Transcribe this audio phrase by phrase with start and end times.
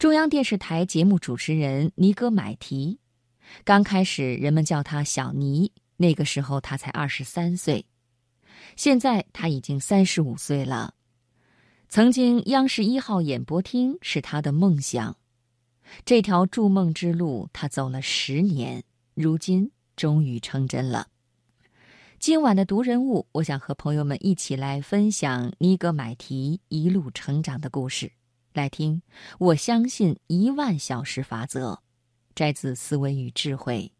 [0.00, 2.98] 中央电视台节目主持人尼格买提，
[3.64, 7.84] 刚开始人们叫他小尼，那个时候他才二十三岁，
[8.76, 10.94] 现在他已经三十五岁了。
[11.90, 15.18] 曾经央视一号演播厅是他的梦想，
[16.06, 18.82] 这条筑梦之路他走了十年，
[19.12, 21.08] 如今终于成真了。
[22.18, 28.10] 今晚的读人物，我想和朋友们一起来分享尼格买提一路成长的故事。
[28.52, 29.02] 来听，
[29.38, 31.78] 我相信一万小时法则，
[32.34, 33.92] 摘自《思维与智慧》。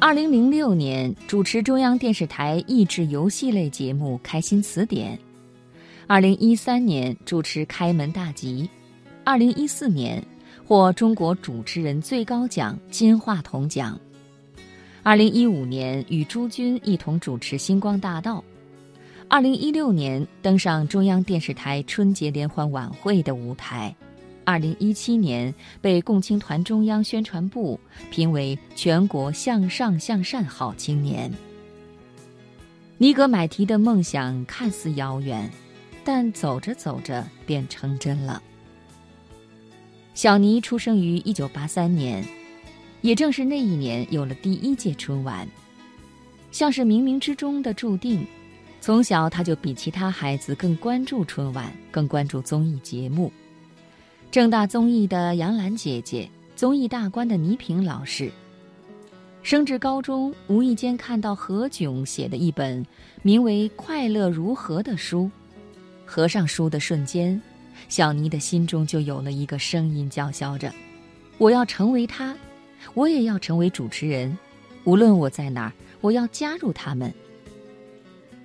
[0.00, 5.16] 二零零六年，主持中央电视台益智游戏类节目《开心词典》；
[6.06, 8.62] 二零一三年，主持《开门大吉》；
[9.24, 10.24] 二零一四年，
[10.68, 13.98] 获中国主持人最高奖金话筒奖；
[15.02, 18.36] 二零一五年，与朱军一同主持《星光大道》；
[19.28, 23.96] 二零一六年，登上中央电视台春节联欢晚会的舞台。
[24.44, 27.80] 二零一七年被共青团中央宣传部
[28.10, 31.32] 评为全国向上向善好青年。
[32.98, 35.50] 尼格买提的梦想看似遥远，
[36.04, 38.42] 但走着走着便成真了。
[40.18, 42.24] 小尼出生于一九八三年，
[43.02, 45.46] 也正是那一年有了第一届春晚，
[46.50, 48.26] 像是冥冥之中的注定。
[48.80, 53.32] 从小他就比其他孩子更关注春晚，更关注综艺节目。
[54.28, 58.28] 正大综艺的杨澜姐姐，综艺大观的倪萍老师。
[59.44, 62.84] 升至高中，无意间看到何炅写的一本
[63.22, 65.30] 名为《快乐如何》的书，
[66.04, 67.40] 合上书的瞬间，
[67.88, 70.72] 小妮的心中就有了一个声音叫嚣着
[71.38, 72.36] ：“我要成为他，
[72.94, 74.36] 我也要成为主持人，
[74.84, 77.12] 无论我在哪儿，我要加入他们。”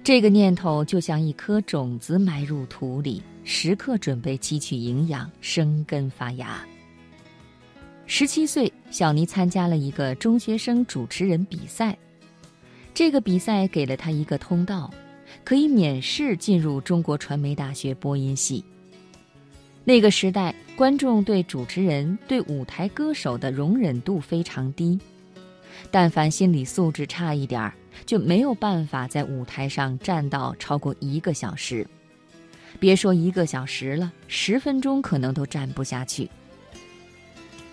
[0.04, 3.22] 这个念头就像一颗种子埋入土里。
[3.46, 6.64] 时刻准备汲取营养，生根发芽。
[8.06, 11.98] 十七岁，小尼参加了一个中学生主持人比赛，
[12.94, 14.90] 这个比赛给了他一个通道，
[15.44, 18.64] 可以免试进入中国传媒大学播音系。
[19.86, 24.98] 那个时代，观众对主持人、对舞台歌手的容忍度非常低，
[25.92, 27.74] 但凡心理素质差一点儿，
[28.06, 31.86] 就没有办法在舞台上站到超过一个小时。
[32.80, 36.30] 别说一个小时了，十分钟可能都站不下去。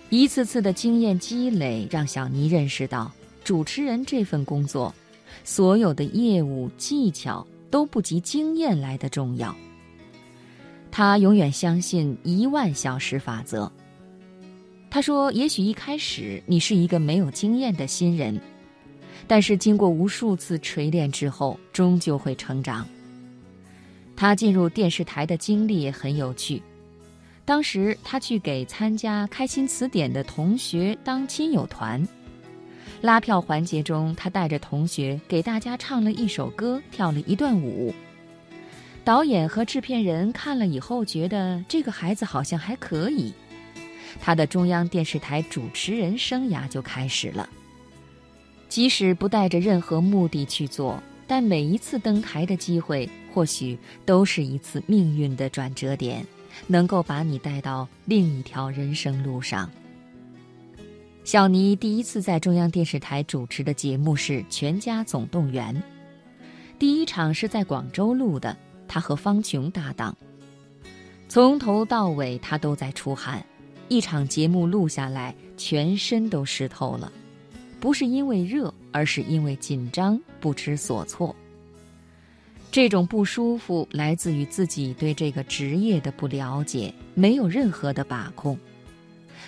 [0.09, 3.09] 一次次的经验积累，让小尼认识到，
[3.43, 4.93] 主持人这份工作，
[5.45, 9.55] 所有的业务技巧都不及经验来的重要。
[10.91, 13.71] 他永远相信一万小时法则。
[14.89, 18.37] 他说：“也许一开始你是一个没有经验的新人，
[19.25, 22.85] 但是经过无数次锤炼之后，终究会成长。”
[24.17, 26.61] 他进入电视台的经历很有趣。
[27.45, 32.05] 当时他去给参加《开心词典》的同学当亲友团，
[33.01, 37.93] 拉票环节中，他带着同学给大家唱了一首歌，跳了一段舞。
[39.03, 43.33] 导演和制片人看了以后，觉得这个孩子好像还可以，
[44.19, 47.49] 他的中央电视台主持人生涯就开始了。
[48.69, 51.01] 即使不带着任何目的去做。
[51.27, 56.25] 但每一次登台的机会，或许都是一次命运的转折点，
[56.67, 59.71] 能够把你带到另一条人生路上。
[61.23, 65.73] 小尼第一次在中央电视台主持的节目是《全家总动员》，
[66.77, 68.57] 第一场是在广州录的，
[68.91, 70.13] 他和方琼搭档，
[71.29, 73.41] 从头到尾他都在出汗，
[73.87, 77.09] 一场节目录下来，全身都湿透了。
[77.79, 81.33] 不是因为热，而是因为紧张、不知所措。
[82.69, 88.59] 这种不舒服来自于自己对这个职业的不了解，没有任何的把控。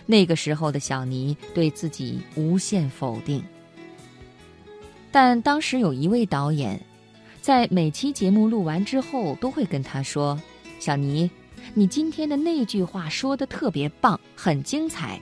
[0.06, 3.44] 那个时候的小尼对自己无限否定。
[5.12, 6.82] 但当时有一位导演，
[7.44, 10.42] 在每期节目录完之后，都会跟他说
[10.80, 11.30] ：“小尼，
[11.74, 15.20] 你今天的那句话说的特别棒，很精彩。”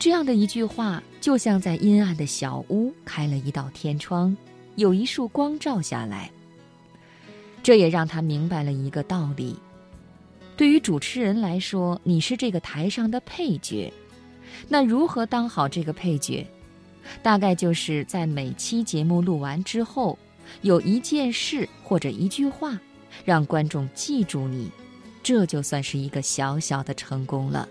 [0.00, 4.34] 这样的一句话，就像在阴暗的小屋开了一道天窗，
[4.76, 6.30] 有一束光照下来。
[7.62, 9.54] 这也让他明白了一个道理：
[10.56, 13.92] 对于主持人来说，你是这个台上的配角。
[14.70, 16.46] 那如何当好这个配角？
[17.22, 20.18] 大概就是在每期节目录完之后，
[20.60, 22.78] 有一件事或者一句话，
[23.24, 24.70] 让观众记住你，
[25.22, 27.68] 这就算是一个小小的成功了。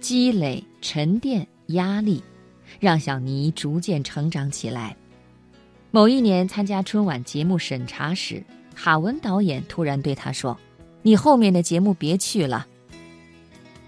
[0.00, 2.22] 积累、沉淀、压力，
[2.80, 4.96] 让小尼逐渐成长起来。
[5.90, 8.42] 某一年参加春晚节目审查时，
[8.74, 10.58] 哈文导演突然对他说
[11.02, 12.66] ：“你后面的节目别去了。”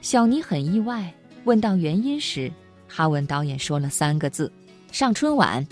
[0.01, 1.13] 小尼很意外，
[1.45, 2.53] 问到原因时，
[2.87, 4.53] 哈文导演说了三个字
[4.93, 5.67] ：“上春晚。”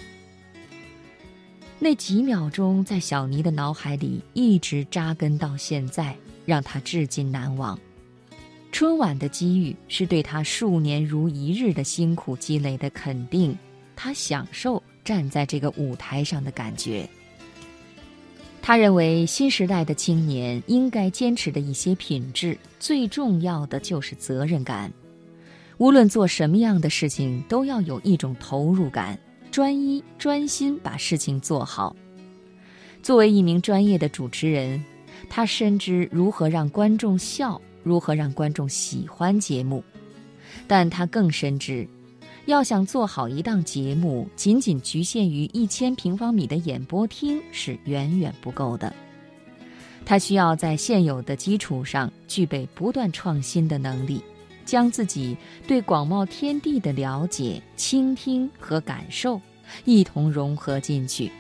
[1.84, 7.76] 那几秒钟在小尼的脑海里一直扎根到现在，让他至今难忘。
[8.70, 13.58] 春晚的机遇是对他数年如一日的辛苦积累的肯定，
[13.96, 17.04] 他享受站在这个舞台上的感觉。
[18.62, 24.88] 他认为新时代的青年应该坚持的一些品质，最重要的就是责任感。
[25.78, 29.18] 无论做什么样的事情，都要有一种投入感，
[29.52, 31.94] 专一专心把事情做好。
[33.02, 34.82] 作为一名专业的主持人，
[35.28, 37.60] 他深知如何让观众笑。
[37.84, 39.82] 如何让观众喜欢节目？
[40.68, 41.86] 但他更深知，
[42.46, 48.94] 要想做好一档节目，仅仅局限于一千平方米的演播厅是远远不够的。
[50.06, 54.22] 他需要在现有的基础上具备不断创新的能力，
[54.64, 55.36] 将自己
[55.66, 59.40] 对广袤天地的了解、倾听和感受
[59.84, 61.30] 一同融合进去。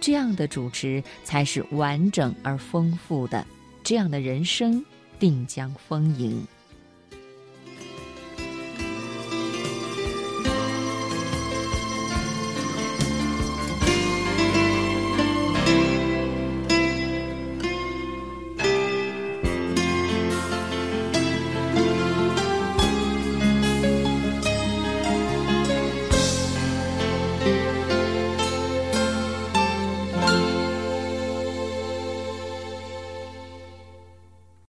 [0.00, 3.46] 这样的主持才是完整而丰富的。
[3.82, 4.84] 这样的人生。
[5.20, 6.44] 定将丰盈。